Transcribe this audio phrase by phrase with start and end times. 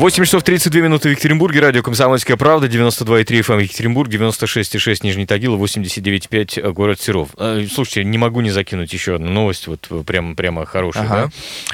[0.00, 5.62] 8 часов 32 минуты в Екатеринбурге, радио «Комсомольская правда», 92,3 FM Екатеринбург, 96,6 Нижний Тагил,
[5.62, 7.28] 89,5 город Серов.
[7.36, 11.14] А, слушайте, не могу не закинуть еще одну новость, вот прям, прямо хорошая, ага.
[11.14, 11.30] да?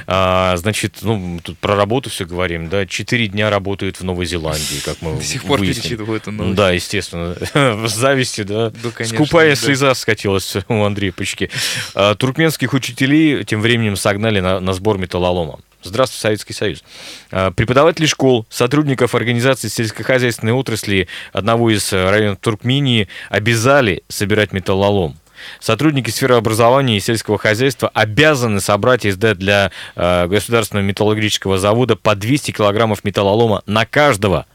[0.09, 4.81] А, значит, ну, тут про работу все говорим, да, четыре дня работают в Новой Зеландии,
[4.85, 6.57] как мы До сих пор перечитываю эту новость.
[6.57, 9.55] Да, естественно, с завистью, да, да конечно, скупая да.
[9.55, 11.49] слеза скатилась у Андрея Пучки.
[11.95, 15.61] А, туркменских учителей тем временем согнали на, на сбор металлолома.
[15.87, 16.83] Здравствуй, Советский Союз.
[17.31, 25.17] А, преподаватели школ, сотрудников организации сельскохозяйственной отрасли одного из э, районов Туркмении обязали собирать металлолом.
[25.61, 31.97] Сотрудники сферы образования и сельского хозяйства обязаны собрать и сдать для э, государственного металлургического завода
[31.97, 34.47] по 200 килограммов металлолома на каждого.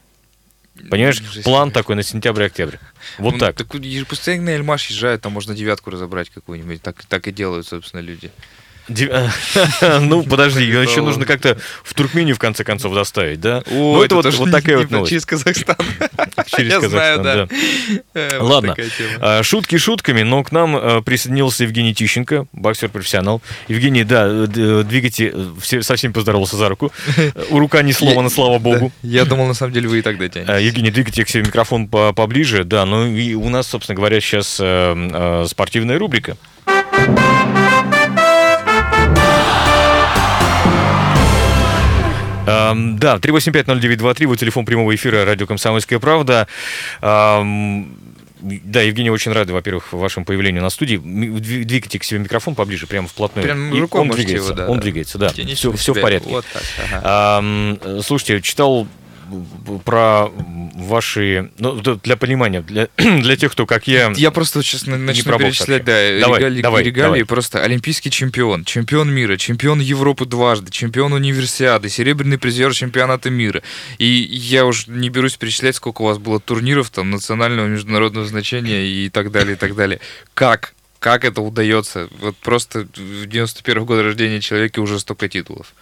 [0.90, 2.78] Понимаешь, Жесть план такой на сентябрь-октябрь.
[3.18, 3.56] Вот ну, так.
[3.56, 3.68] Так
[4.08, 6.82] постоянно на Эльмаш езжают, там можно девятку разобрать какую-нибудь.
[6.82, 8.32] Так, так и делают, собственно, люди.
[10.02, 13.64] Ну, подожди, ее еще нужно как-то в Туркмению, в конце концов, доставить, да?
[13.70, 15.10] Ну, это вот такая вот новость.
[15.12, 15.76] Через Казахстан.
[16.48, 17.48] Через Казахстан, да.
[18.14, 18.76] Э, Ладно,
[19.20, 23.42] а, шутки шутками, но к нам э, присоединился Евгений Тищенко, боксер-профессионал.
[23.68, 25.34] Евгений, да, двигайте,
[25.82, 26.92] совсем поздоровался за руку.
[27.50, 28.92] Рука не сломана, слава богу.
[29.04, 30.66] Я думал, на самом деле, вы и тогда тянете.
[30.66, 35.46] Евгений, двигайте к себе микрофон поближе, да, ну и у нас, собственно говоря, сейчас э,
[35.48, 36.38] спортивная рубрика.
[42.48, 46.48] Эм, да, 3850923, вот телефон прямого эфира радио «Комсомольская правда».
[47.02, 47.98] Эм,
[48.42, 50.98] да, Евгений, очень рады, во-первых, вашему появлению на студии.
[50.98, 53.46] Двигайте к себе микрофон поближе, прямо вплотную.
[53.46, 55.30] Прям И он двигается, его, да, он двигается, да.
[55.30, 56.30] Все, все в порядке.
[56.30, 57.40] Вот так, ага.
[57.40, 58.88] эм, слушайте, читал
[59.86, 60.30] про
[60.76, 64.12] ваши, ну, для понимания, для, для тех, кто, как я...
[64.16, 67.26] Я просто сейчас начну перечислять, да, давай, регалии, давай, регалии, давай.
[67.26, 73.62] просто олимпийский чемпион, чемпион мира, чемпион Европы дважды, чемпион универсиады, серебряный призер чемпионата мира.
[73.98, 78.86] И я уже не берусь перечислять, сколько у вас было турниров там национального, международного значения
[78.86, 80.00] и так далее, и так далее.
[80.34, 80.74] Как?
[81.00, 82.10] Как это удается?
[82.20, 85.74] Вот просто в 91 год рождения человека уже столько титулов.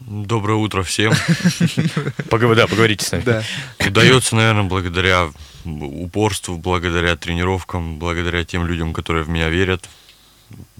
[0.00, 1.12] Доброе утро всем.
[2.30, 3.22] Да, поговорите с нами.
[3.22, 3.42] Да.
[3.86, 5.30] Удается, наверное, благодаря
[5.64, 9.88] упорству, благодаря тренировкам, благодаря тем людям, которые в меня верят.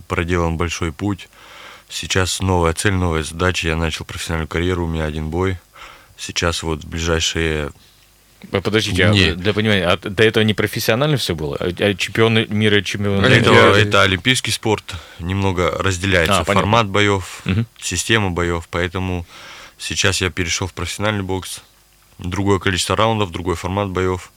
[0.07, 1.29] Проделан большой путь.
[1.89, 3.69] Сейчас новая цель, новая задача.
[3.69, 5.59] Я начал профессиональную карьеру, у меня один бой.
[6.17, 7.71] Сейчас вот в ближайшие
[8.51, 11.57] Подождите, а для понимания, а до этого не профессионально все было?
[11.59, 17.65] А, а чемпионы мира, чемпионы это, это олимпийский спорт, немного разделяется а, формат боев, угу.
[17.81, 19.27] система боев, поэтому
[19.79, 21.63] сейчас я перешел в профессиональный бокс,
[22.19, 24.33] другое количество раундов, другой формат боев,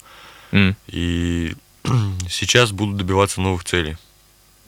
[0.51, 0.75] mm.
[0.87, 1.55] и
[2.29, 3.97] сейчас буду добиваться новых целей.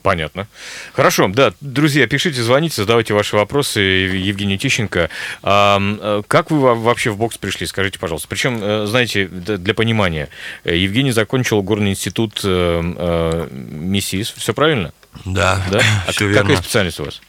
[0.02, 0.48] Понятно.
[0.94, 5.10] Хорошо, да, друзья, пишите, звоните, задавайте ваши вопросы Евгению Тищенко.
[5.44, 8.26] А, как вы вообще в бокс пришли, скажите, пожалуйста.
[8.26, 10.28] Причем, э, знаете, для понимания,
[10.64, 14.92] э, Евгений закончил горный институт э, МИСИС, все правильно?
[15.24, 15.80] Да, да?
[16.08, 16.56] А все какая верно.
[16.56, 17.20] специальность у вас?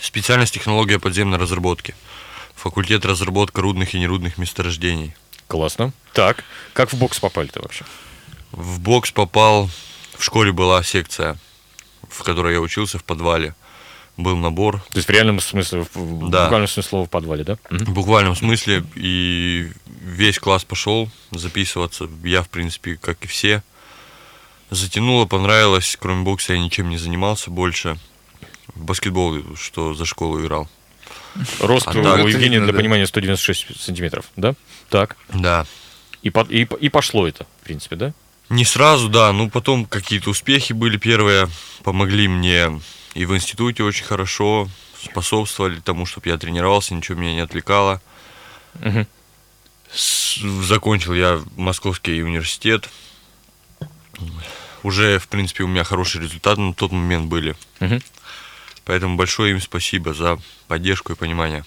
[0.00, 1.96] Специальность технология подземной разработки.
[2.54, 5.16] Факультет разработка рудных и нерудных месторождений.
[5.48, 5.92] Классно.
[6.12, 7.84] Так, как в бокс попали-то вообще?
[8.52, 9.68] В бокс попал,
[10.16, 11.36] в школе была секция
[12.08, 13.54] в которой я учился, в подвале.
[14.16, 14.80] Был набор.
[14.90, 16.44] То есть в реальном смысле, в да.
[16.44, 17.58] буквальном смысле слова в подвале, да?
[17.70, 18.84] В буквальном смысле.
[18.94, 22.08] И весь класс пошел записываться.
[22.22, 23.62] Я, в принципе, как и все.
[24.70, 25.96] Затянуло, понравилось.
[25.98, 27.98] Кроме бокса я ничем не занимался больше.
[28.74, 30.68] В баскетбол, что за школу играл.
[31.60, 32.78] Рост а у Евгения, для да.
[32.78, 34.54] понимания, 196 сантиметров, да?
[34.88, 35.16] Так.
[35.32, 35.66] Да.
[36.22, 38.12] И, и, и пошло это, в принципе, да?
[38.50, 41.48] Не сразу, да, ну потом какие-то успехи были первые,
[41.84, 42.80] помогли мне
[43.14, 44.68] и в институте очень хорошо,
[45.02, 48.02] способствовали тому, чтобы я тренировался, ничего меня не отвлекало.
[48.82, 49.06] Угу.
[50.64, 52.88] Закончил я Московский университет.
[54.82, 57.54] Уже, в принципе, у меня хорошие результаты на тот момент были.
[57.80, 58.00] Угу.
[58.84, 61.64] Поэтому большое им спасибо за поддержку и понимание.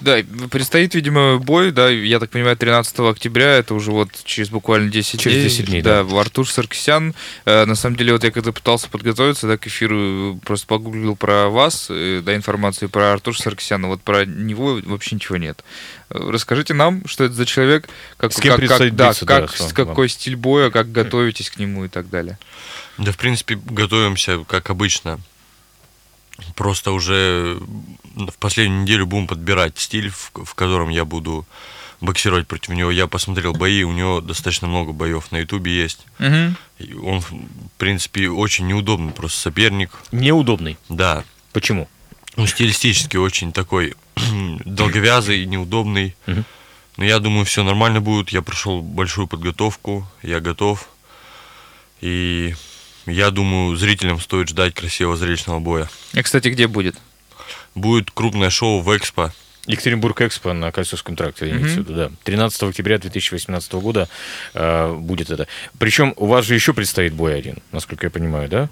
[0.00, 0.18] Да,
[0.50, 5.20] предстоит, видимо, бой, да, я так понимаю, 13 октября, это уже вот через буквально 10
[5.20, 5.48] через дней.
[5.48, 6.04] 10 дней, да.
[6.04, 6.20] да.
[6.20, 7.14] Артур Саркисян.
[7.44, 11.48] Э, на самом деле, вот я когда пытался подготовиться, да, к эфиру, просто погуглил про
[11.48, 15.64] вас, э, да, информацию про Артура Саркисяна, вот про него вообще ничего нет.
[16.10, 19.72] Э, расскажите нам, что это за человек, как, с кем как, как, да, как, с
[19.72, 22.38] какой стиль боя, как готовитесь к нему и так далее.
[22.98, 25.20] Да, в принципе, готовимся, как обычно,
[26.54, 27.58] Просто уже
[28.14, 31.46] в последнюю неделю будем подбирать стиль, в, в котором я буду
[32.00, 32.90] боксировать против него.
[32.90, 36.06] Я посмотрел бои, у него достаточно много боев на Ютубе есть.
[36.20, 37.06] Угу.
[37.06, 37.32] Он, в
[37.76, 39.90] принципе, очень неудобный просто соперник.
[40.12, 40.78] Неудобный?
[40.88, 41.24] Да.
[41.52, 41.88] Почему?
[42.36, 43.94] Он стилистически очень такой
[44.64, 46.14] долговязый, неудобный.
[46.26, 46.44] Угу.
[46.98, 48.30] Но я думаю, все нормально будет.
[48.30, 50.88] Я прошел большую подготовку, я готов.
[52.00, 52.54] И
[53.08, 55.88] я думаю, зрителям стоит ждать красивого зрелищного боя.
[56.14, 56.96] А, кстати, где будет?
[57.74, 59.32] Будет крупное шоу в Экспо.
[59.68, 61.68] Екатеринбург Экспо на Кольцовском тракте, mm-hmm.
[61.68, 62.10] виду, да.
[62.24, 64.08] 13 октября 2018 года
[64.54, 65.46] э, будет это.
[65.78, 68.68] Причем у вас же еще предстоит бой один, насколько я понимаю, да?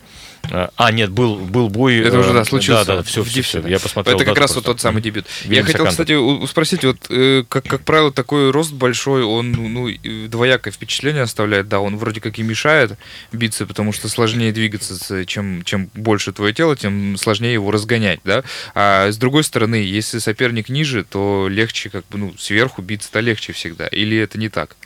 [0.51, 1.99] А, а, нет, был, был бой...
[1.99, 2.85] Это уже, да, э, случился.
[2.85, 3.67] Да, да, все, все, все.
[3.67, 4.17] Я посмотрел.
[4.17, 4.71] Это как раз просто.
[4.71, 5.27] вот тот самый дебют.
[5.45, 9.89] Я хотел, кстати, спросить, вот, э, как, как правило, такой рост большой, он, ну,
[10.29, 12.93] двоякое впечатление оставляет, да, он вроде как и мешает
[13.33, 18.45] биться, потому что сложнее двигаться, чем, чем больше твое тело, тем сложнее его разгонять, да.
[18.75, 23.53] А с другой стороны, если соперник ниже, то легче, как бы, ну, сверху биться-то легче
[23.53, 23.87] всегда.
[23.87, 24.77] Или это не так?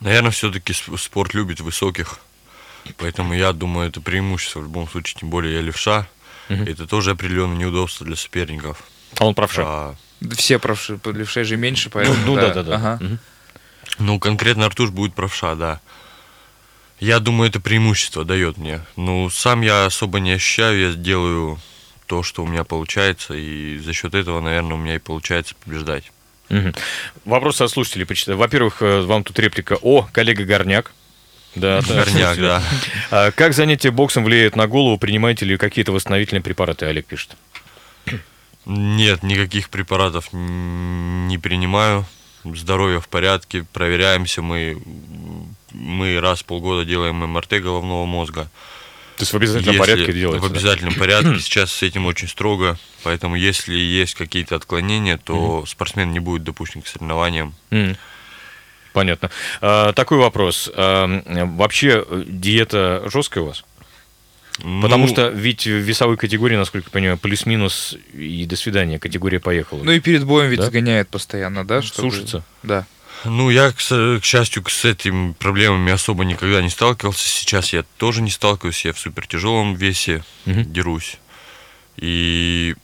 [0.00, 2.20] Наверное, все-таки спорт любит высоких.
[2.98, 6.06] Поэтому я думаю, это преимущество в любом случае, тем более я левша.
[6.50, 6.64] Угу.
[6.64, 8.82] Это тоже определенное неудобство для соперников.
[9.18, 9.62] А он правша?
[9.64, 9.94] А...
[10.36, 12.16] Все правши, левшей же меньше, поэтому...
[12.26, 12.74] Ну, ну да, да, да.
[12.76, 13.04] Ага.
[13.04, 13.18] Угу.
[14.00, 15.80] Ну, конкретно Артуш будет правша, да.
[17.00, 18.80] Я думаю, это преимущество дает мне.
[18.96, 21.58] Ну, сам я особо не ощущаю, я делаю
[22.06, 26.10] то, что у меня получается, и за счет этого, наверное, у меня и получается побеждать.
[26.50, 26.72] Угу.
[27.24, 28.38] Вопрос от слушателей почитаю.
[28.38, 30.92] Во-первых, э, вам тут реплика «О, коллега Горняк».
[31.54, 32.62] Да, Горняк, да.
[33.10, 34.98] А как занятие боксом влияет на голову?
[34.98, 36.86] Принимаете ли какие-то восстановительные препараты?
[36.86, 37.36] Олег пишет.
[38.66, 42.06] Нет, никаких препаратов не принимаю.
[42.44, 44.42] Здоровье в порядке, проверяемся.
[44.42, 44.82] Мы,
[45.72, 48.50] мы раз в полгода делаем МРТ головного мозга.
[49.16, 50.48] То есть в обязательном если, порядке делается?
[50.48, 51.00] В обязательном да?
[51.00, 51.38] порядке.
[51.38, 52.78] Сейчас с этим очень строго.
[53.04, 57.54] Поэтому если есть какие-то отклонения, то mm спортсмен не будет допущен к соревнованиям.
[57.70, 57.96] mm
[58.92, 59.30] Понятно.
[59.60, 60.70] А, такой вопрос.
[60.74, 61.06] А,
[61.56, 63.64] вообще диета жесткая у вас?
[64.62, 69.40] Ну, Потому что ведь в весовой категории, насколько я понимаю, плюс-минус и до свидания, категория
[69.40, 69.82] поехала.
[69.82, 70.66] Ну и перед боем ведь да?
[70.66, 71.82] сгоняет постоянно, да?
[71.82, 72.10] Чтобы...
[72.10, 72.44] Сушится?
[72.62, 72.86] Да.
[73.24, 77.26] Ну, я, к, к счастью, с этими проблемами особо никогда не сталкивался.
[77.26, 80.62] Сейчас я тоже не сталкиваюсь, я в супертяжелом весе угу.
[80.62, 81.18] дерусь.
[81.96, 82.74] И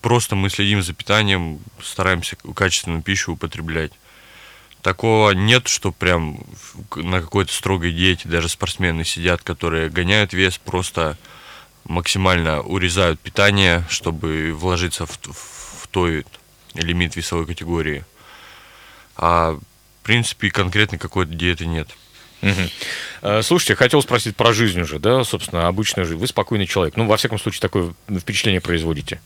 [0.00, 3.92] просто мы следим за питанием, стараемся качественную пищу употреблять
[4.84, 6.38] такого нет, что прям
[6.94, 11.16] на какой-то строгой диете даже спортсмены сидят, которые гоняют вес, просто
[11.84, 16.26] максимально урезают питание, чтобы вложиться в, в той
[16.74, 18.04] лимит весовой категории.
[19.16, 21.88] А в принципе конкретно какой-то диеты нет.
[22.42, 23.42] Угу.
[23.42, 26.20] Слушайте, хотел спросить про жизнь уже, да, собственно, обычную жизнь.
[26.20, 26.96] Вы спокойный человек.
[26.96, 29.20] Ну, во всяком случае, такое впечатление производите.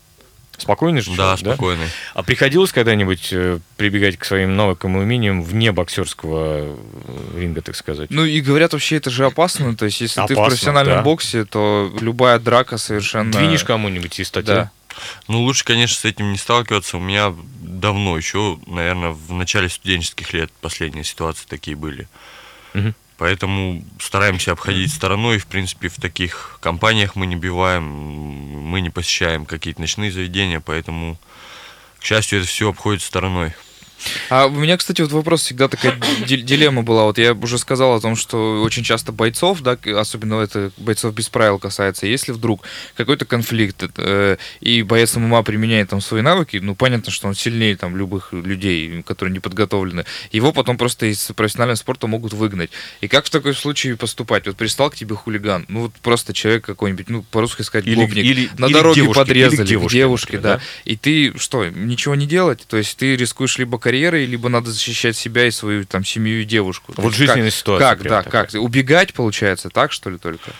[0.58, 1.84] Спокойный же Да, человек, спокойный.
[1.86, 1.92] Да?
[2.14, 6.76] А приходилось когда-нибудь э, прибегать к своим навыкам и умениям вне боксерского э,
[7.38, 8.10] ринга, так сказать?
[8.10, 9.76] Ну и говорят, вообще это же опасно.
[9.76, 11.02] То есть, если опасно, ты в профессиональном да.
[11.02, 13.30] боксе, то любая драка совершенно...
[13.32, 14.52] Двинешь кому-нибудь из статьи.
[14.52, 14.70] Да.
[15.26, 16.96] Ну, лучше, конечно, с этим не сталкиваться.
[16.96, 22.08] У меня давно, еще, наверное, в начале студенческих лет последние ситуации такие были.
[22.74, 22.94] Угу.
[23.18, 25.38] Поэтому стараемся обходить стороной.
[25.38, 31.18] В принципе, в таких компаниях мы не биваем, мы не посещаем какие-то ночные заведения, поэтому,
[31.98, 33.54] к счастью, это все обходит стороной.
[34.30, 37.04] А у меня, кстати, вот вопрос всегда такая дилемма была.
[37.04, 41.28] Вот я уже сказал о том, что очень часто бойцов, да, особенно это бойцов без
[41.28, 42.62] правил касается, если вдруг
[42.96, 47.76] какой-то конфликт э, и боец ММА применяет там свои навыки, ну понятно, что он сильнее
[47.76, 52.70] там любых людей, которые не подготовлены, его потом просто из профессионального спорта могут выгнать.
[53.00, 54.46] И как в такой случае поступать?
[54.46, 58.24] Вот пристал к тебе хулиган, ну вот просто человек какой-нибудь, ну по-русски сказать, или, гопник,
[58.24, 60.56] или, на или дороге девушки, подрезали, или девушки, девушки да.
[60.56, 62.66] да, и ты что, ничего не делать?
[62.68, 66.44] То есть ты рискуешь либо карьерой, либо надо защищать себя и свою там семью и
[66.44, 66.92] девушку.
[66.98, 67.88] Вот жизненная как, ситуация.
[67.88, 68.44] Как, да, такая.
[68.44, 68.62] как?
[68.62, 70.50] Убегать, получается, так что ли только?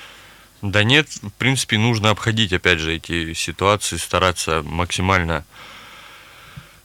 [0.63, 5.45] Да нет, в принципе, нужно обходить, опять же, эти ситуации, стараться максимально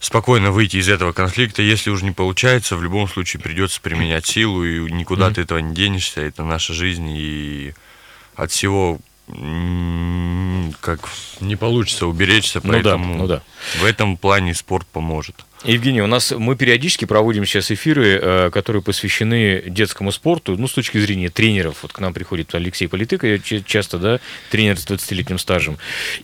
[0.00, 1.62] спокойно выйти из этого конфликта.
[1.62, 5.34] Если уже не получается, в любом случае придется применять силу, и никуда mm-hmm.
[5.34, 6.20] ты этого не денешься.
[6.20, 7.72] Это наша жизнь, и
[8.36, 11.00] от всего как
[11.40, 13.42] не получится уберечься, поэтому ну да, ну да.
[13.80, 15.46] в этом плане спорт поможет.
[15.64, 20.74] Евгений, у нас мы периодически проводим сейчас эфиры, э, которые посвящены детскому спорту, ну, с
[20.74, 21.78] точки зрения тренеров.
[21.82, 25.78] Вот к нам приходит Алексей Политыка, часто, да, тренер с 20-летним стажем.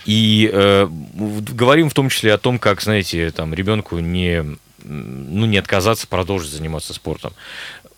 [0.05, 4.45] И э, говорим в том числе о том, как, знаете, там, ребенку не,
[4.85, 7.33] ну, не отказаться продолжить заниматься спортом.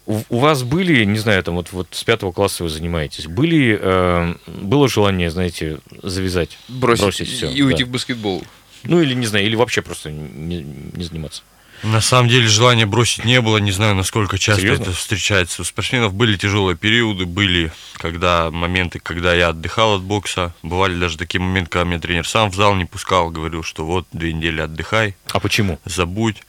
[0.05, 4.35] У, вас были, не знаю, там вот, вот с пятого класса вы занимаетесь, были, э,
[4.47, 7.51] было желание, знаете, завязать, бросить, бросить все?
[7.51, 7.89] И уйти да.
[7.89, 8.43] в баскетбол?
[8.83, 11.43] Ну или не знаю, или вообще просто не, не заниматься.
[11.83, 14.83] На самом деле желания бросить не было, не знаю, насколько часто Серьезно?
[14.85, 15.63] это встречается.
[15.63, 20.55] У спортсменов были тяжелые периоды, были когда моменты, когда я отдыхал от бокса.
[20.63, 24.07] Бывали даже такие моменты, когда меня тренер сам в зал не пускал, говорил, что вот
[24.13, 25.17] две недели отдыхай.
[25.33, 25.81] А почему?
[25.85, 26.43] Забудь.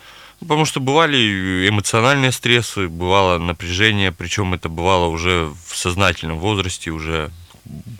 [0.44, 7.32] Потому что бывали эмоциональные стрессы, бывало напряжение, причем это бывало уже в сознательном возрасте, уже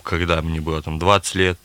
[0.02, 1.58] когда мне было там 20 лет,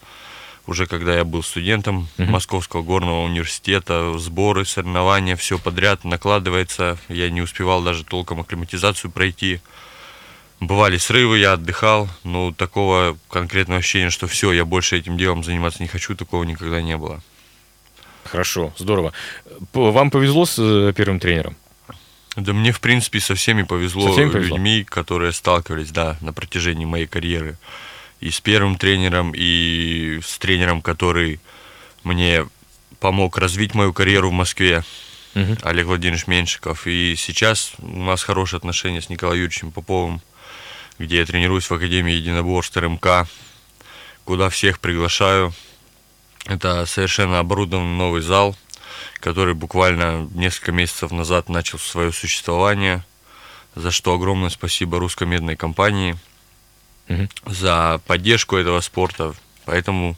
[0.68, 2.30] уже когда я был студентом uh-huh.
[2.30, 9.62] Московского горного университета, сборы, соревнования, все подряд накладывается, я не успевал даже толком акклиматизацию пройти.
[10.60, 15.82] Бывали срывы, я отдыхал, но такого конкретного ощущения, что все, я больше этим делом заниматься
[15.82, 17.22] не хочу, такого никогда не было.
[18.32, 19.12] Хорошо, здорово.
[19.74, 21.56] Вам повезло с э, первым тренером?
[22.36, 24.56] Да мне, в принципе, со всеми повезло, со всеми повезло?
[24.56, 27.58] людьми, которые сталкивались, да, на протяжении моей карьеры.
[28.20, 31.40] И с первым тренером, и с тренером, который
[32.04, 32.46] мне
[33.00, 34.84] помог развить мою карьеру в Москве,
[35.34, 35.58] угу.
[35.64, 36.86] Олег Владимирович Меньшиков.
[36.86, 40.22] И сейчас у нас хорошие отношения с Николаем Юрьевичем Поповым,
[41.00, 43.28] где я тренируюсь в Академии единоборств РМК,
[44.24, 45.52] куда всех приглашаю.
[46.50, 48.58] Это совершенно оборудованный новый зал,
[49.20, 53.06] который буквально несколько месяцев назад начал свое существование,
[53.76, 56.18] за что огромное спасибо русской медной компании
[57.08, 57.28] угу.
[57.46, 59.36] за поддержку этого спорта.
[59.66, 60.18] Поэтому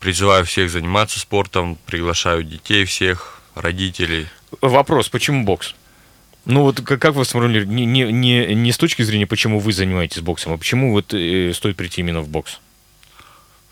[0.00, 4.26] призываю всех заниматься спортом, приглашаю детей всех, родителей.
[4.60, 5.76] Вопрос, почему бокс?
[6.46, 10.20] Ну вот как вы сформулировали, не, не, не, не с точки зрения, почему вы занимаетесь
[10.20, 12.58] боксом, а почему вот э, стоит прийти именно в бокс?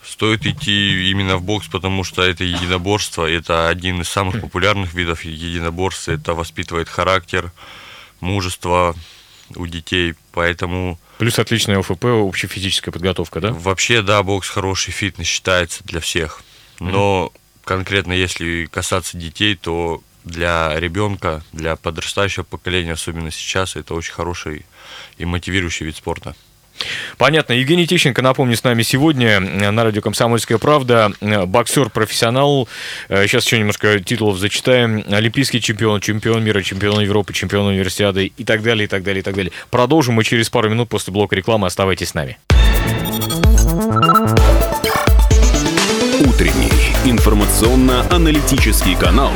[0.05, 5.25] Стоит идти именно в бокс, потому что это единоборство, это один из самых популярных видов
[5.25, 7.53] единоборства, это воспитывает характер,
[8.21, 8.97] мужество
[9.55, 10.99] у детей, поэтому...
[11.19, 13.53] Плюс отличная ОФП, общефизическая подготовка, да?
[13.53, 16.43] Вообще, да, бокс хороший фитнес считается для всех,
[16.81, 17.61] но mm-hmm.
[17.65, 24.67] конкретно если касаться детей, то для ребенка, для подрастающего поколения, особенно сейчас, это очень хороший
[25.19, 26.35] и мотивирующий вид спорта.
[27.19, 27.53] Понятно.
[27.53, 31.13] Евгений Тищенко, напомню, с нами сегодня на радио «Комсомольская правда».
[31.21, 32.69] Боксер-профессионал.
[33.09, 35.05] Сейчас еще немножко титулов зачитаем.
[35.11, 39.23] Олимпийский чемпион, чемпион мира, чемпион Европы, чемпион универсиады и так далее, и так далее, и
[39.23, 39.53] так далее.
[39.71, 41.67] Продолжим мы через пару минут после блока рекламы.
[41.67, 42.39] Оставайтесь с нами.
[46.25, 46.73] Утренний
[47.05, 49.33] информационно-аналитический канал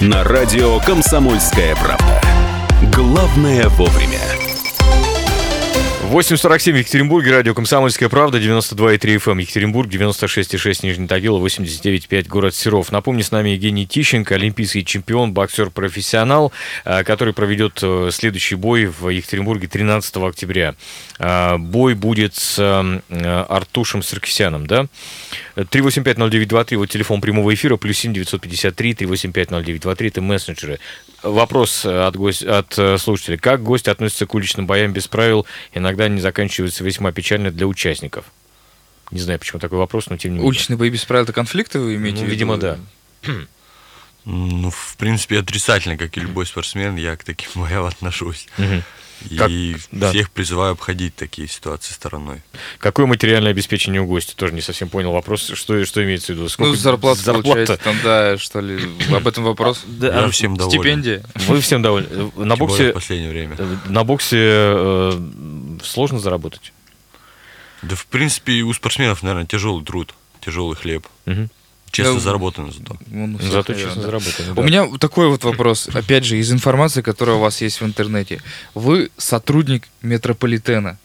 [0.00, 2.20] на радио «Комсомольская правда».
[2.92, 4.20] Главное вовремя.
[6.06, 12.54] 8.47 в Екатеринбурге, радио «Комсомольская правда», 92,3 FM эм, Екатеринбург, 96,6 Нижний Тагил, 89,5 город
[12.54, 12.92] Серов.
[12.92, 16.52] Напомню, с нами Евгений Тищенко, олимпийский чемпион, боксер-профессионал,
[16.84, 20.76] э, который проведет э, следующий бой в Екатеринбурге 13 октября.
[21.18, 22.56] Э, бой будет с
[23.08, 24.86] Артушем Саркисяном, да?
[25.56, 30.78] 3850923, вот телефон прямого эфира, плюс 7 953 3850923, это мессенджеры.
[31.22, 33.38] Вопрос от, гость, от слушателя.
[33.38, 35.46] Как гость относится к уличным боям без правил?
[35.74, 38.24] Иногда они заканчиваются весьма печально для участников.
[39.10, 40.48] Не знаю, почему такой вопрос, но тем не менее.
[40.48, 42.32] Уличные бои без правил это конфликты вы имеете ну, в виду?
[42.32, 42.78] Видимо, да.
[44.24, 48.48] Ну, в принципе, отрицательно, как и любой спортсмен, я к таким боям отношусь.
[48.58, 48.82] Угу.
[49.30, 49.50] И как,
[49.92, 50.10] да.
[50.10, 52.42] всех призываю обходить такие ситуации стороной.
[52.78, 54.36] Какое материальное обеспечение у гостя?
[54.36, 56.48] Тоже не совсем понял вопрос, что, что имеется в виду.
[56.48, 58.78] Сколько ну, зарплата, зарплата получается там, да, что ли,
[59.10, 59.84] об этом вопрос.
[59.86, 60.80] Да, Я всем доволен.
[60.80, 61.24] Стипендия?
[61.48, 62.30] Вы всем довольны.
[62.36, 63.56] На боксе, в последнее время.
[63.86, 65.12] На боксе э,
[65.84, 66.72] сложно заработать?
[67.82, 71.06] Да, в принципе, у спортсменов, наверное, тяжелый труд, тяжелый хлеб.
[71.26, 71.48] Угу.
[71.90, 72.98] Честно да, заработано зато.
[73.06, 74.02] Ну, зато честно да.
[74.02, 74.54] заработано.
[74.54, 74.60] Да.
[74.60, 78.42] У меня такой вот вопрос, опять же, из информации, которая у вас есть в интернете.
[78.74, 80.98] Вы сотрудник метрополитена,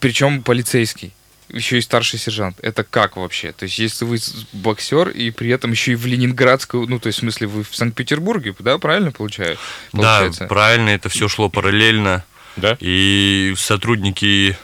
[0.00, 1.12] причем полицейский,
[1.48, 2.58] еще и старший сержант.
[2.62, 3.52] Это как вообще?
[3.52, 4.18] То есть, если вы
[4.52, 7.74] боксер и при этом еще и в Ленинградскую, ну, то есть, в смысле, вы в
[7.74, 9.58] Санкт-Петербурге, да, правильно получаю?
[9.92, 12.24] Да, правильно, это все шло параллельно.
[12.56, 12.76] Да?
[12.80, 14.56] И сотрудники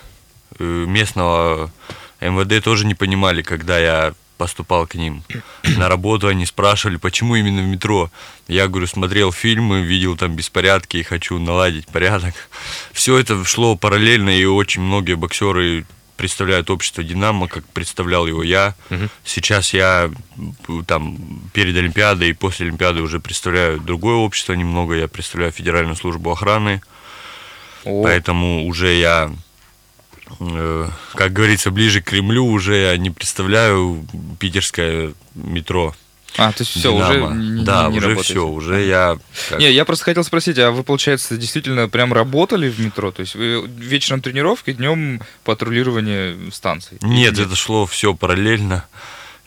[0.58, 1.70] э, местного
[2.20, 5.22] МВД тоже не понимали, когда я поступал к ним
[5.76, 8.10] на работу, они спрашивали, почему именно в метро.
[8.48, 12.34] Я говорю, смотрел фильмы, видел там беспорядки и хочу наладить порядок.
[12.92, 15.84] Все это шло параллельно, и очень многие боксеры
[16.16, 18.74] представляют общество Динамо, как представлял его я.
[18.90, 19.08] Угу.
[19.24, 20.10] Сейчас я
[20.86, 21.18] там
[21.54, 24.94] перед Олимпиадой и после Олимпиады уже представляю другое общество немного.
[24.94, 26.82] Я представляю Федеральную службу охраны.
[27.84, 28.02] О.
[28.02, 29.32] Поэтому уже я
[30.38, 34.06] Э, как говорится, ближе к Кремлю уже я не представляю
[34.38, 35.94] питерское метро.
[36.36, 37.26] А, то есть все, Динамо.
[37.26, 38.34] уже не, Да, не уже работаете.
[38.34, 39.18] все, уже я...
[39.48, 39.58] Как...
[39.58, 43.10] Не, я просто хотел спросить, а вы, получается, действительно прям работали в метро?
[43.10, 46.98] То есть вы вечером тренировки, днем патрулирование станций?
[47.02, 48.86] Нет, это шло все параллельно.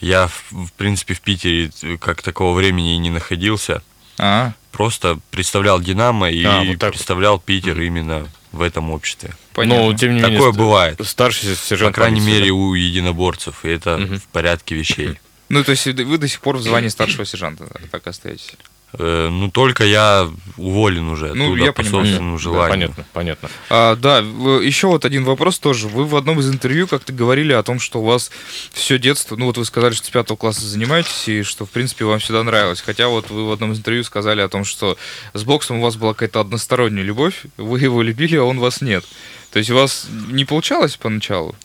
[0.02, 1.72] Я, в принципе, в Питере
[2.02, 3.82] как такого времени и не находился.
[4.18, 4.52] А.
[4.74, 9.34] просто представлял Динамо и а, вот представлял Питер именно в этом обществе.
[9.54, 9.86] Понятно.
[9.86, 11.02] Но, тем не Такое менее, бывает.
[11.04, 11.96] Старший сержант.
[11.96, 13.64] По крайней мере, у единоборцев.
[13.64, 14.16] И это угу.
[14.16, 15.20] в порядке вещей.
[15.50, 18.54] Ну, то есть вы до сих пор в звании старшего сержанта так остаетесь?
[19.00, 22.06] Э, ну, только я уволен уже ну, оттуда я по понимаю.
[22.06, 22.90] собственному желанию.
[22.90, 23.50] Да, понятно, понятно.
[23.70, 25.88] А, да, еще вот один вопрос тоже.
[25.88, 28.30] Вы в одном из интервью как-то говорили о том, что у вас
[28.72, 32.06] все детство, ну вот вы сказали, что с пятого класса занимаетесь, и что, в принципе,
[32.06, 32.82] вам всегда нравилось.
[32.82, 34.96] Хотя вот вы в одном из интервью сказали о том, что
[35.34, 39.04] с боксом у вас была какая-то односторонняя любовь, вы его любили, а он вас нет.
[39.52, 41.56] То есть у вас не получалось поначалу?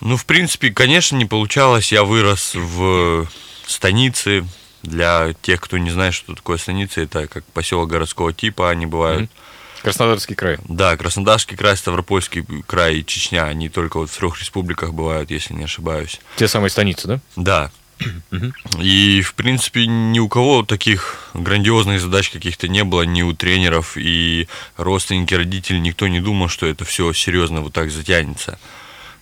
[0.00, 1.90] Ну, в принципе, конечно, не получалось.
[1.90, 3.26] Я вырос в
[3.66, 4.44] станице,
[4.86, 9.24] для тех, кто не знает, что такое станица, это как поселок городского типа, они бывают.
[9.24, 9.82] Mm-hmm.
[9.82, 10.58] Краснодарский край.
[10.68, 15.54] Да, Краснодарский край, Ставропольский край и Чечня, они только вот в трех республиках бывают, если
[15.54, 16.20] не ошибаюсь.
[16.36, 17.20] Те самые станицы, да?
[17.36, 17.70] Да.
[18.80, 23.96] И, в принципе, ни у кого таких грандиозных задач каких-то не было, ни у тренеров
[23.96, 28.58] и родственники, родители, никто не думал, что это все серьезно вот так затянется.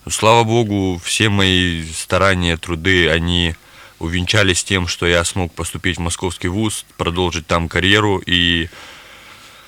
[0.09, 3.55] Слава богу, все мои старания, труды, они
[4.05, 8.21] увенчались тем, что я смог поступить в московский вуз, продолжить там карьеру.
[8.25, 8.69] И,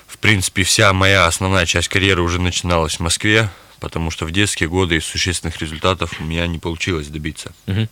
[0.06, 4.68] в принципе, вся моя основная часть карьеры уже начиналась в Москве, потому что в детские
[4.68, 7.52] годы из существенных результатов у меня не получилось добиться.
[7.66, 7.88] Угу.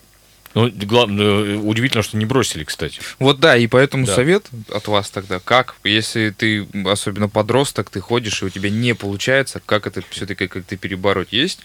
[0.54, 2.98] Ну, главное, удивительно, что не бросили, кстати.
[3.18, 4.14] Вот да, и поэтому да.
[4.14, 8.94] совет от вас тогда, как, если ты, особенно подросток, ты ходишь, и у тебя не
[8.94, 11.28] получается, как это все-таки как-то перебороть?
[11.30, 11.60] Есть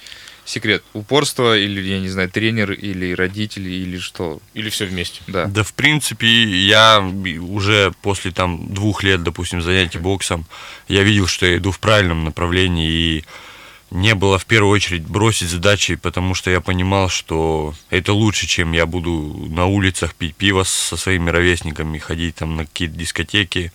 [0.52, 0.84] секрет?
[0.94, 4.40] Упорство или, я не знаю, тренер или родители или что?
[4.54, 5.22] Или все вместе?
[5.28, 5.46] Да.
[5.46, 7.00] Да, в принципе, я
[7.40, 10.46] уже после там двух лет, допустим, занятий боксом,
[10.88, 13.26] я видел, что я иду в правильном направлении и
[13.92, 18.72] не было в первую очередь бросить задачи, потому что я понимал, что это лучше, чем
[18.72, 23.74] я буду на улицах пить пиво со своими ровесниками, ходить там на какие-то дискотеки,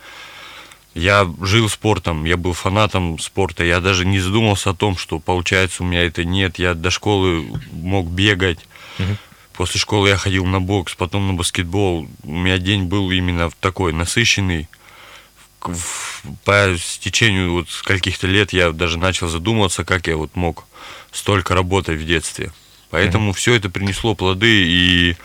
[0.96, 5.82] я жил спортом, я был фанатом спорта, я даже не задумался о том, что получается
[5.82, 6.58] у меня это нет.
[6.58, 8.60] Я до школы мог бегать.
[8.98, 9.16] Угу.
[9.52, 12.08] После школы я ходил на бокс, потом на баскетбол.
[12.22, 14.70] У меня день был именно такой насыщенный.
[16.44, 20.64] По стечению вот каких-то лет я даже начал задумываться, как я вот мог
[21.12, 22.52] столько работать в детстве.
[22.88, 25.16] Поэтому mm все это принесло плоды и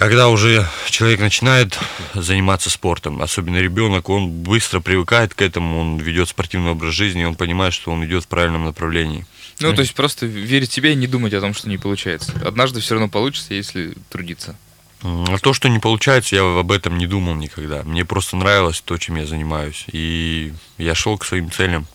[0.00, 1.78] когда уже человек начинает
[2.14, 7.34] заниматься спортом, особенно ребенок, он быстро привыкает к этому, он ведет спортивный образ жизни, он
[7.34, 9.26] понимает, что он идет в правильном направлении.
[9.60, 12.32] Ну, то есть просто верить в себя и не думать о том, что не получается.
[12.42, 14.56] Однажды все равно получится, если трудиться.
[15.02, 17.82] А то, что не получается, я об этом не думал никогда.
[17.82, 19.84] Мне просто нравилось то, чем я занимаюсь.
[19.92, 21.86] И я шел к своим целям.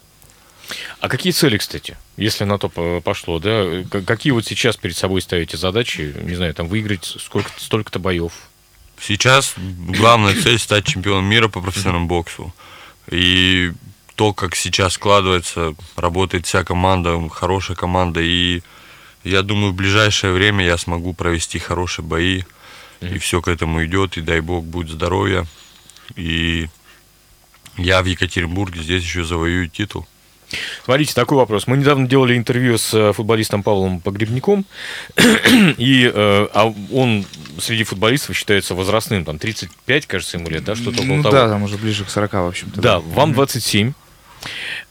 [1.00, 2.70] А какие цели, кстати, если на то
[3.02, 3.84] пошло, да?
[4.06, 6.16] Какие вот сейчас перед собой ставите задачи?
[6.22, 8.34] Не знаю, там выиграть сколько столько-то боев?
[9.00, 12.54] Сейчас главная цель стать чемпионом мира по профессиональному боксу.
[13.12, 13.74] И
[14.16, 18.22] то, как сейчас складывается, работает вся команда, хорошая команда.
[18.22, 18.62] И
[19.24, 22.44] я думаю, в ближайшее время я смогу провести хорошие бои.
[23.02, 24.18] И все к этому идет.
[24.18, 25.46] И дай бог будет здоровья.
[26.16, 26.70] И
[27.78, 30.08] я в Екатеринбурге здесь еще завоюю титул.
[30.84, 31.68] Смотрите, такой вопрос.
[31.68, 34.66] Мы недавно делали интервью с э, футболистом Павлом Погребником,
[35.18, 37.26] и э, а он
[37.60, 41.36] среди футболистов считается возрастным, там 35, кажется, ему лет, да, что-то около ну, того.
[41.36, 42.82] Да, там уже ближе к 40, в общем-то.
[42.82, 43.94] Да, вам 27.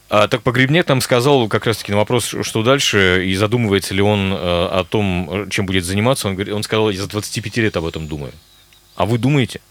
[0.09, 4.33] А, так Погребняк нам сказал как раз-таки на вопрос, что дальше, и задумывается ли он
[4.33, 6.27] э, о том, чем будет заниматься.
[6.27, 8.33] Он, он сказал, я за 25 лет об этом думаю.
[8.95, 9.61] А вы думаете?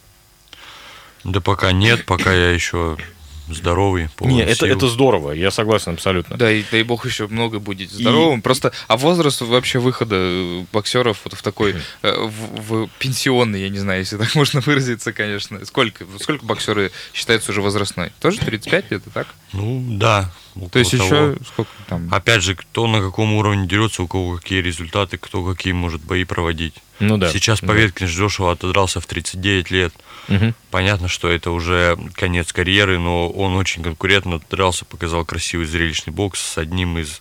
[1.22, 2.98] Да пока нет, пока я еще
[3.48, 6.36] здоровый, полный Нет, это, это здорово, я согласен абсолютно.
[6.36, 8.40] Да, и дай бог еще много будет здоровым.
[8.40, 8.42] И...
[8.42, 13.78] Просто, а возраст вообще выхода боксеров вот в такой, э, в, в пенсионный, я не
[13.78, 15.64] знаю, если так можно выразиться, конечно.
[15.64, 18.12] Сколько, сколько боксеры считаются уже возрастной?
[18.20, 19.26] Тоже 35 лет, так?
[19.52, 20.30] Ну, да.
[20.70, 21.04] То есть того.
[21.04, 22.08] еще сколько там?
[22.12, 26.24] Опять же, кто на каком уровне дерется, у кого какие результаты, кто какие может бои
[26.24, 26.74] проводить.
[27.00, 27.30] Ну да.
[27.32, 28.12] Сейчас Поветкин да.
[28.12, 29.92] Джошуа отодрался в 39 лет.
[30.28, 30.54] Угу.
[30.70, 36.40] Понятно, что это уже конец карьеры, но он очень конкурентно дрался, показал красивый зрелищный бокс
[36.40, 37.20] с одним из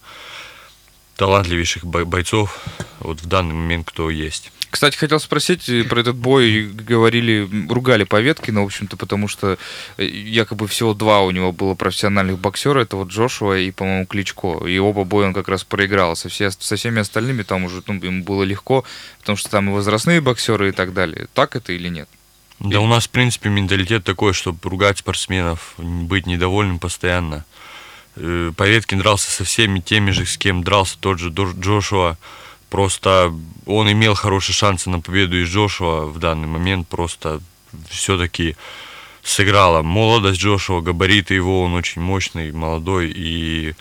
[1.18, 2.60] талантливейших бойцов
[3.00, 4.52] вот в данный момент, кто есть.
[4.74, 6.64] Кстати, хотел спросить э, про этот бой.
[6.64, 9.60] Говорили, ругали Поветкина, в общем-то, потому что
[9.98, 12.80] э, якобы всего два у него было профессиональных боксера.
[12.80, 14.66] Это вот Джошуа и, по-моему, Кличко.
[14.66, 16.16] И оба боя он как раз проиграл.
[16.16, 18.84] Со, все, со всеми остальными там уже ну, ему было легко,
[19.20, 21.28] потому что там и возрастные боксеры и так далее.
[21.36, 22.10] Так это или нет?
[22.60, 27.46] Да у нас, в принципе, менталитет такой, чтобы ругать спортсменов, быть недовольным постоянно.
[28.16, 32.18] Э, Поветкин дрался со всеми теми же, с кем дрался тот же Джошуа.
[32.70, 33.34] Просто
[33.66, 36.88] он имел хорошие шансы на победу из Джошуа в данный момент.
[36.88, 37.42] Просто
[37.90, 38.56] все-таки
[39.24, 43.74] сыграла молодость Джошуа, габариты его, он очень мощный, молодой, и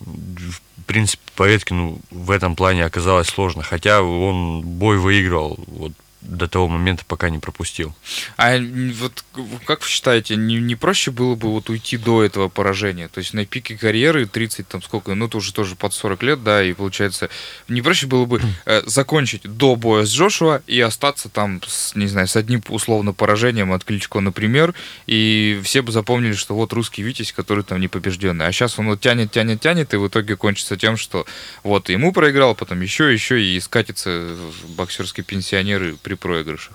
[0.00, 6.68] в принципе Поветкину в этом плане оказалось сложно, хотя он бой выиграл, вот до того
[6.68, 7.94] момента, пока не пропустил.
[8.36, 9.24] А вот
[9.66, 13.08] как вы считаете, не, не проще было бы вот уйти до этого поражения?
[13.08, 16.44] То есть на пике карьеры 30, там сколько, ну, это уже тоже под 40 лет,
[16.44, 17.28] да, и получается,
[17.68, 22.06] не проще было бы э, закончить до боя с Джошуа и остаться там, с, не
[22.06, 24.74] знаю, с одним условно поражением от Кличко, например,
[25.06, 28.46] и все бы запомнили, что вот русский Витязь, который там не побежденный.
[28.46, 31.26] А сейчас он вот тянет, тянет, тянет, и в итоге кончится тем, что
[31.64, 34.36] вот ему проиграл, потом еще, еще, и скатится
[34.76, 36.74] боксерские пенсионеры при проигрышах.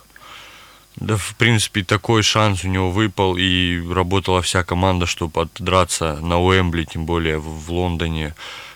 [0.96, 6.40] Да, в принципе, такой шанс у него выпал, и работала вся команда, чтобы отдраться на
[6.40, 8.34] Уэмбли, тем более в, в Лондоне.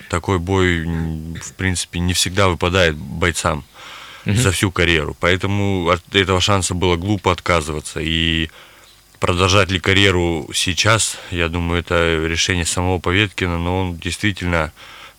[0.10, 3.64] Такой бой, в принципе, не всегда выпадает бойцам
[4.26, 4.36] mm-hmm.
[4.36, 5.16] за всю карьеру.
[5.20, 8.02] Поэтому от этого шанса было глупо отказываться.
[8.02, 8.50] И
[9.20, 14.72] продолжать ли карьеру сейчас, я думаю, это решение самого Поветкина, но он действительно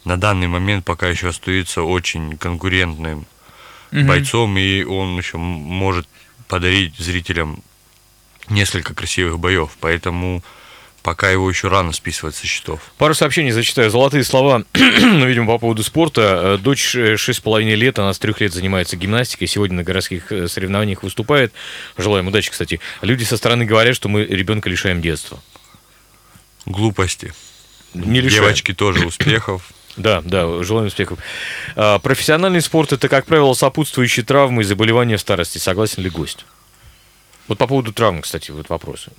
[0.05, 3.27] на данный момент пока еще остается очень конкурентным
[3.93, 4.05] угу.
[4.05, 6.09] бойцом, и он еще может
[6.49, 7.63] подарить зрителям
[8.49, 9.77] несколько красивых боев.
[9.81, 10.43] Поэтому
[11.03, 12.93] пока его еще рано списывать со счетов.
[12.97, 13.91] Пару сообщений зачитаю.
[13.91, 16.59] Золотые слова, ну, видимо, по поводу спорта.
[16.63, 21.53] Дочь 6,5 лет, она с трех лет занимается гимнастикой, сегодня на городских э, соревнованиях выступает.
[21.97, 22.81] Желаем удачи, кстати.
[23.03, 25.41] Люди со стороны говорят, что мы ребенка лишаем детства.
[26.67, 27.33] Глупости.
[27.95, 28.45] Не лишаем.
[28.45, 29.73] Девочки тоже успехов.
[29.97, 31.19] Да, да, желаем успехов.
[31.77, 35.59] А, профессиональный спорт это, как правило, сопутствующие травмы и заболевания в старости.
[35.59, 36.45] Согласен ли гость?
[37.49, 39.11] Вот по поводу травм, кстати, вот вопросы.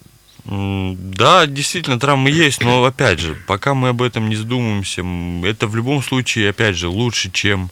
[0.45, 5.01] Да, действительно, травмы есть, но опять же, пока мы об этом не задумываемся,
[5.47, 7.69] это в любом случае, опять же, лучше, чем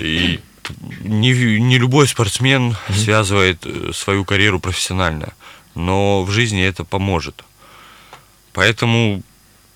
[0.00, 0.40] и
[1.00, 2.94] не, не любой спортсмен mm-hmm.
[2.94, 5.34] связывает э, свою карьеру профессионально,
[5.74, 7.44] но в жизни это поможет.
[8.52, 9.22] Поэтому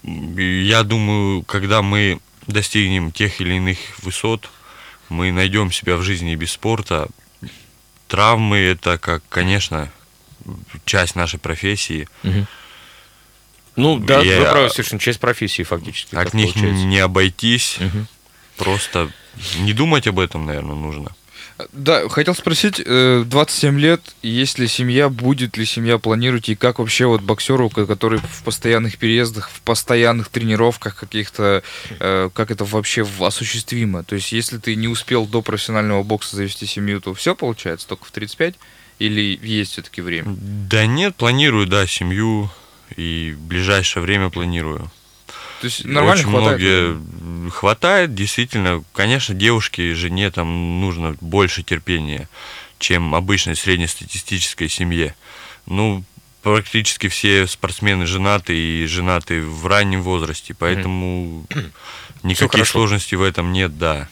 [0.02, 4.48] я думаю, когда мы достигнем тех или иных высот,
[5.08, 7.08] мы найдем себя в жизни без спорта.
[8.08, 9.90] Травмы это как, конечно,
[10.84, 12.08] часть нашей профессии.
[12.24, 12.46] Угу.
[13.76, 16.14] Ну да, я, вы правы, совершенно часть профессии фактически.
[16.14, 16.84] От них получается.
[16.84, 17.78] не обойтись.
[17.78, 18.06] Угу.
[18.56, 19.10] Просто
[19.58, 21.14] не думать об этом, наверное, нужно.
[21.72, 26.78] Да, хотел спросить, 27 э, лет, есть ли семья, будет ли семья, планируете, и как
[26.78, 31.64] вообще вот боксеру, который в постоянных переездах, в постоянных тренировках каких-то,
[31.98, 34.04] э, как это вообще осуществимо?
[34.04, 38.04] То есть, если ты не успел до профессионального бокса завести семью, то все получается только
[38.04, 38.54] в 35?
[39.00, 40.36] Или есть все-таки время?
[40.38, 42.50] Да нет, планирую, да, семью,
[42.96, 44.90] и в ближайшее время планирую.
[45.60, 46.60] То есть нормально Очень хватает?
[46.60, 48.84] многие хватает, действительно.
[48.92, 52.28] Конечно, девушке, жене там нужно больше терпения,
[52.78, 55.14] чем обычной среднестатистической семье.
[55.66, 56.04] Ну,
[56.42, 61.44] практически все спортсмены женаты и женаты в раннем возрасте, поэтому
[62.22, 64.08] никаких сложностей в этом нет, да.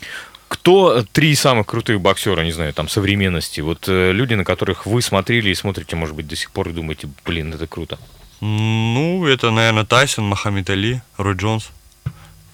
[0.49, 3.61] Кто три самых крутых боксера, не знаю, там, современности?
[3.61, 6.73] Вот э, люди, на которых вы смотрели и смотрите, может быть, до сих пор и
[6.73, 7.99] думаете, блин, это круто.
[8.41, 11.71] Ну, это, наверное, Тайсон, Мохаммед Али, Рой Джонс,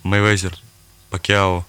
[0.04, 0.56] Мейвезер,
[1.10, 1.66] Пакиао.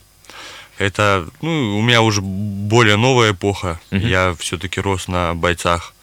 [0.77, 3.79] Это, ну, у меня уже более новая эпоха.
[3.91, 4.07] Uh-huh.
[4.07, 5.93] Я все-таки рос на бойцах.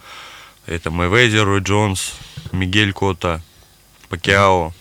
[0.66, 2.14] Это Мейвезер, Рой Джонс,
[2.52, 3.42] Мигель Кота,
[4.08, 4.72] Пакиао,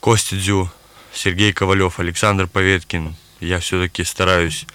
[0.00, 0.70] Костя Дзю,
[1.12, 3.16] Сергей Ковалев, Александр Поветкин.
[3.40, 4.66] Я все-таки стараюсь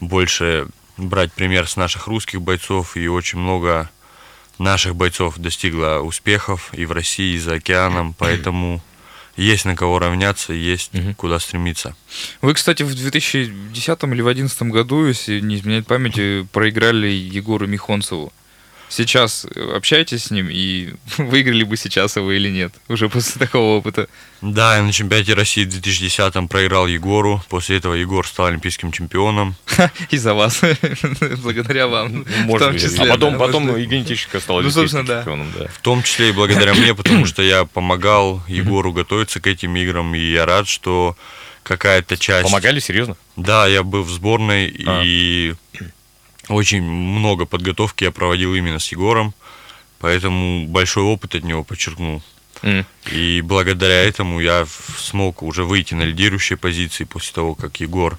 [0.00, 3.90] больше брать пример с наших русских бойцов и очень много
[4.60, 8.82] наших бойцов достигла успехов и в России, и за океаном, поэтому
[9.36, 11.14] есть на кого равняться, есть угу.
[11.14, 11.96] куда стремиться.
[12.42, 18.32] Вы, кстати, в 2010 или в 2011 году, если не изменяет памяти, проиграли Егору Михонцеву
[18.90, 24.08] сейчас общаетесь с ним и выиграли бы сейчас его или нет, уже после такого опыта?
[24.42, 27.42] Да, я на чемпионате России в 2010-м проиграл Егору.
[27.48, 29.54] После этого Егор стал олимпийским чемпионом.
[30.10, 30.60] Из-за вас.
[31.42, 32.24] Благодаря вам.
[32.44, 32.98] Может быть.
[32.98, 35.52] А потом, потом Евгений Тищенко стал ну, олимпийским чемпионом.
[35.58, 35.66] Да.
[35.68, 40.14] В том числе и благодаря мне, потому что я помогал Егору готовиться к этим играм.
[40.14, 41.16] И я рад, что
[41.62, 42.44] какая-то часть...
[42.44, 43.16] Помогали, серьезно?
[43.36, 45.02] Да, я был в сборной, а.
[45.04, 45.54] и
[46.50, 49.34] очень много подготовки я проводил именно с Егором,
[49.98, 52.22] поэтому большой опыт от него подчеркнул.
[52.62, 52.84] Mm.
[53.12, 54.66] И благодаря этому я
[54.98, 58.18] смог уже выйти на лидирующие позиции после того, как Егор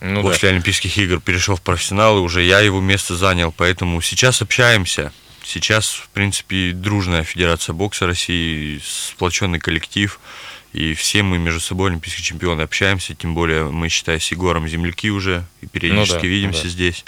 [0.00, 0.54] ну, после да.
[0.54, 5.12] Олимпийских игр перешел в профессионалы, уже я его место занял, поэтому сейчас общаемся.
[5.44, 10.20] Сейчас, в принципе, дружная Федерация бокса России, сплоченный коллектив.
[10.72, 15.10] И все мы между собой, олимпийские чемпионы, общаемся, тем более мы, считай, с Егором земляки
[15.10, 16.68] уже, и периодически ну, да, видимся да.
[16.68, 17.04] здесь.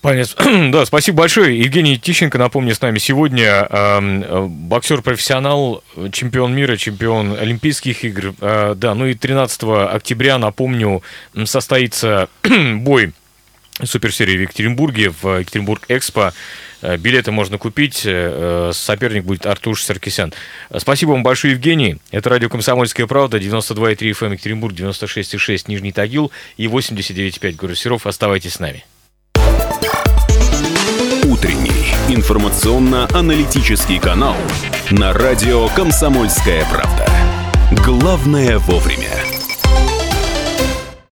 [0.00, 0.70] Понятно.
[0.70, 1.58] Да, спасибо большое.
[1.58, 5.82] Евгений Тищенко, напомню, с нами сегодня э, боксер-профессионал,
[6.12, 8.34] чемпион мира, чемпион Олимпийских игр.
[8.40, 11.02] Э, да, ну и 13 октября, напомню,
[11.44, 13.12] состоится бой
[13.82, 16.28] суперсерии в Екатеринбурге, в Екатеринбург Экспо.
[16.28, 16.32] Э,
[16.82, 18.02] билеты можно купить.
[18.04, 20.32] Э, соперник будет Артуш Саркисян.
[20.76, 21.96] Спасибо вам большое, Евгений.
[22.10, 28.06] Это радио «Комсомольская правда», 92,3 FM эм, Екатеринбург, 96,6 Нижний Тагил и 89,5 город Серов.
[28.06, 28.84] Оставайтесь с нами.
[31.24, 34.36] Утренний информационно-аналитический канал
[34.90, 37.06] на радио «Комсомольская правда».
[37.84, 39.37] Главное вовремя.